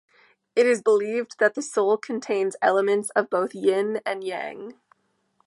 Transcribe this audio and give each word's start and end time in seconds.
It 0.55 0.65
is 0.65 0.81
believed 0.81 1.37
that 1.37 1.53
the 1.53 1.61
soul 1.61 1.95
contains 1.95 2.55
elements 2.59 3.11
of 3.11 3.29
both 3.29 3.53
yin 3.53 4.01
and 4.03 4.23
yang. 4.23 4.79